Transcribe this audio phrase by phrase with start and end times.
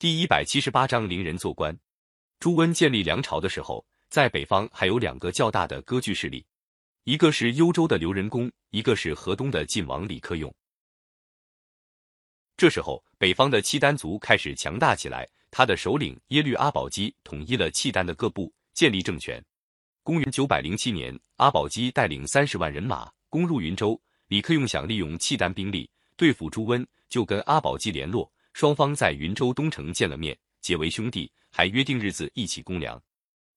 [0.00, 1.78] 第一百七十八章伶人做官。
[2.38, 6.42] 朱温建立梁朝的时候，在北方还有两个较大的割据势力，
[7.04, 10.50] 一个是幽州的刘仁恭，一个是河东的晋王李克用。
[12.56, 19.44] 这时候，北方的契丹族开始强大起来，他的首领耶律阿保机统一了契丹的各部，建立政权。
[20.02, 33.00] 公元九百零七年，阿保机带领三十万人马攻入云州，李克用想利用契丹兵力对付朱温，就跟阿保机联络，双方在云州东城见了面，结为兄弟，还约定日子一起攻梁。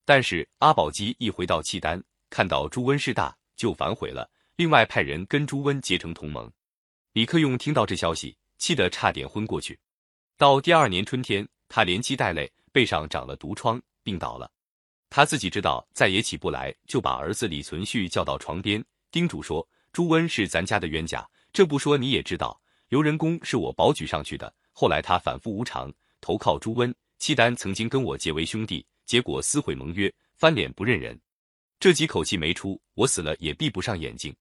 [0.05, 6.51] 但是阿保机一回到契丹，看到朱温势大，就反悔了，另外派人跟朱温结成同盟。
[7.13, 8.35] 李克用听到这消息。
[8.59, 9.77] 气得差点昏过去。
[10.37, 14.49] 到第二年春天，他连气带泪，背上长了毒疮，病倒了。
[15.09, 22.57] 他自己知道再也起不来，就把儿子李存勖叫到床边，叮嘱说：“朱温是咱家的冤家，这不说你也知道。
[22.87, 26.93] 刘仁恭是我保举上去的，后来他反复无常，投靠朱温。
[27.19, 31.17] 契丹曾经跟我结为兄弟，结果撕毁盟约，翻脸不认人。
[31.79, 34.35] 这几口气没出，我死了也闭不上眼睛。”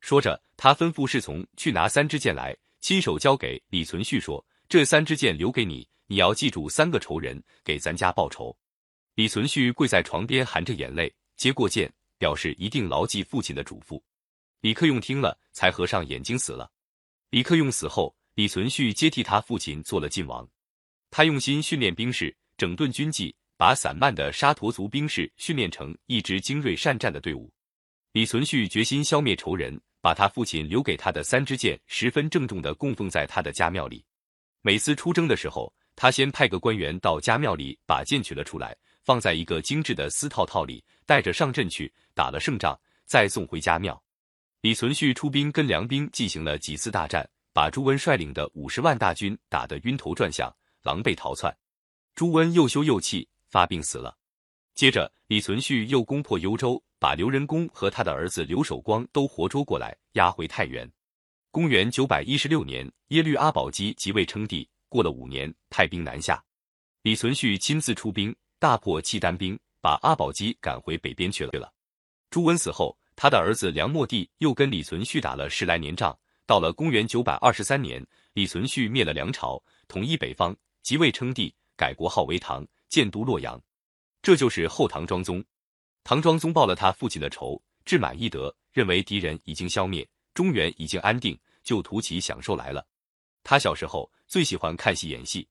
[0.00, 2.56] 说着，他吩咐侍从去拿三支箭来。
[2.80, 8.56] 亲手交给李存勖说：“这三支箭留给你，你要记住三个仇人，给咱家报仇。”
[9.16, 14.00] 李存勖跪在床边，含着眼泪接过剑，表示一定牢记父亲的嘱咐。
[14.60, 16.70] 李克用听了，才合上眼睛死了。
[17.28, 20.48] 李克用死后，李存勖接替他父亲做了晋王。
[21.10, 27.52] 他用心训练兵士，整顿军纪，把散漫的沙陀族兵士训练成一支精锐善战的队伍。
[28.12, 29.80] 李存勖决心消灭仇人。
[30.02, 34.02] 把他父亲留给他的三支箭十分郑重地供奉在他的家庙里。
[34.62, 44.02] 每次出征的时候，他先派个官员到家庙里把剑取了出来，放在一个精致的丝套套里，带着上阵去打了胜仗，再送回家庙。
[44.62, 51.56] 李存勖出兵跟梁兵进行了几次大战，把朱温率领的五十万大军打得晕头转向，狼狈逃窜。
[52.14, 54.16] 朱温又羞又气，发病死了。
[54.74, 56.82] 接着，李存勖又攻破幽州。
[57.00, 60.86] 把刘仁恭和他的儿子刘守光都活捉过来，押回太原。
[61.50, 64.68] 公元九百一十六年，耶律阿保机即位称帝。
[64.90, 66.44] 过了五年，派兵南下，
[67.00, 71.72] 李存勖亲自出兵，大破契丹兵，把阿保机赶回北边去了。
[72.28, 76.14] 朱温死后，他的儿子梁末帝又跟李存勖打了十来年仗。
[76.50, 80.52] 到了公元九百二十三年，李存勖灭了梁朝，统一北方，
[80.82, 83.62] 即位称帝，改国号为唐，建都洛阳。
[84.20, 85.44] 这就是后唐庄宗。
[86.02, 92.84] 唐庄宗报了他父亲的仇，志满意得，认为敌人已经消灭，中原已经安定，就图起享受来了。
[93.44, 95.46] 他小时候最喜欢看戏演戏，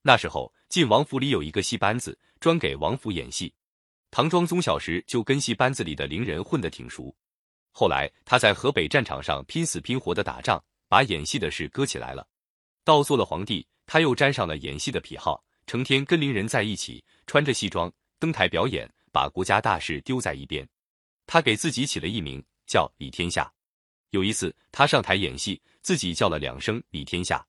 [0.00, 3.52] 那时候晋王府里有一个戏班子，专给王府演戏。
[4.10, 7.14] 唐庄宗小时就跟戏班子里的伶人混得挺熟。
[7.78, 12.26] 后来他在河北战场上拼死拼活的打仗，把演戏的事搁起来了。
[12.82, 18.92] 到做了皇帝，他又沾上了演戏的癖好，成天跟伶人在一起，穿着戏装登台表演。
[19.12, 20.68] 把国家大事丢在一边，
[21.24, 23.50] 他给自己起了一名叫李天下。
[24.10, 27.46] 有一次，他上台演戏，自己叫了两声李天下，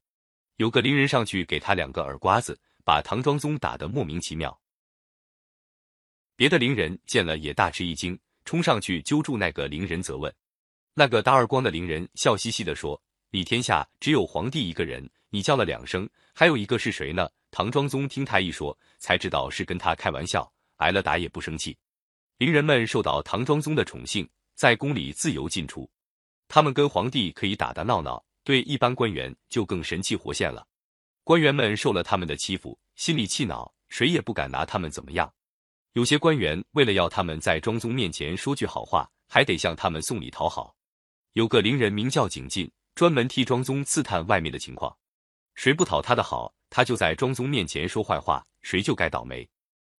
[0.57, 4.61] 有个伶人上去给他两个耳刮子，把唐庄宗打得莫名其妙。
[6.35, 8.17] 别的伶人见了也大吃一惊，
[8.49, 10.33] 冲上去揪住那个伶人责问。
[10.95, 12.99] 那个打耳光的伶人笑嘻嘻地说
[13.29, 20.51] ：“李天下只有皇帝一个人，你叫了两声，还有一个是谁呢？”唐庄宗听他一说，才知道是跟他开玩笑。
[20.77, 21.77] 挨了打也不生气，
[22.39, 25.87] 伶人们受到唐庄宗的宠幸，在宫里自由进出。
[26.47, 30.65] 他们跟皇帝可以打打闹闹，对一般官员就更神气活现了。
[31.23, 35.31] 官员们受了他们的欺负，心里气恼，谁也不敢拿他们怎么样。
[35.93, 40.75] 有些官员为了要他们在庄宗面前说句好话，还得向他们送礼讨好。
[41.33, 44.95] 有个伶人名叫景进，专门替庄宗刺探外面的情况，
[45.55, 49.47] 谁不讨他的好，他就在庄宗面前说坏话，谁就该倒霉。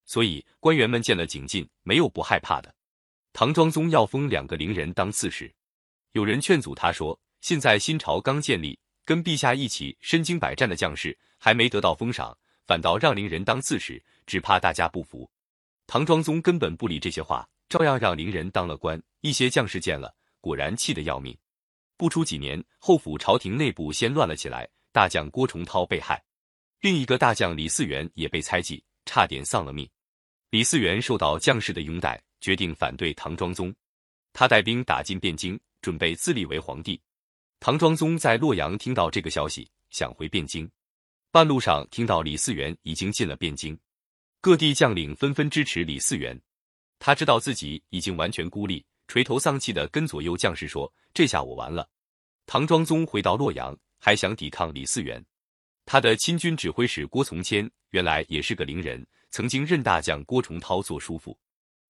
[0.07, 2.73] 所以官员们见了景进，没有不害怕的。
[3.33, 5.53] 唐庄宗要封两个伶人当刺史，
[6.13, 12.37] 有人劝阻他说：“现在新朝刚建立，跟陛下一起身经百战的将士还没得到封赏，
[12.67, 15.29] 反倒让伶人当刺史，只怕大家不服。”
[15.93, 19.03] 唐庄宗根本不理这些话，照样让伶人当了官。
[19.23, 21.37] 一些将士见了，果然气得要命。
[21.97, 26.23] 不出几年，后府朝廷内部先乱了起来，大将郭崇韬被害，
[26.81, 29.91] 另一个大将李嗣源也被猜忌，差点丧了命。
[30.51, 33.75] 李嗣源受到将士的拥戴，决定反对唐庄宗。
[34.33, 37.01] 他带兵打进汴京，准备自立为皇帝。
[37.59, 40.71] 唐庄宗在洛阳听到这个消息，想回汴京。
[41.33, 43.77] 半路上听到李嗣源已经进了汴京，
[44.43, 46.41] 各地将领纷纷支持李嗣源。
[46.99, 51.87] 他知道自己已经完全孤立，垂头丧气的跟左右将士说：“这下我完了。”
[52.47, 55.23] 唐庄宗回到洛阳，还想抵抗李嗣源。
[55.85, 61.39] 他的亲军指挥使郭从谦原来也是个伶人，曾经任大将郭崇韬做叔父。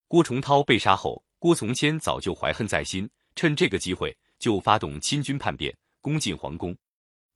[0.09, 6.75] 郭崇韬被杀后，郭从谦早就怀恨在心，趁这个机会就发动亲军叛变，攻进皇宫。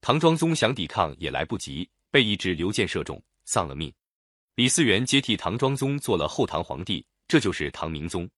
[0.01, 3.94] 唐庄宗想抵抗也来不及，被一支流箭射中，丧了命。
[4.56, 8.30] 李嗣源接替唐庄宗做了后唐皇帝，这就是唐明宗。